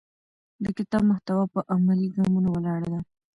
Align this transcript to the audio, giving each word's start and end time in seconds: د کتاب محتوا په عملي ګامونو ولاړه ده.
د 0.63 0.65
کتاب 0.77 1.03
محتوا 1.11 1.43
په 1.53 1.59
عملي 1.75 2.07
ګامونو 2.15 2.49
ولاړه 2.51 2.87
ده. 2.93 2.99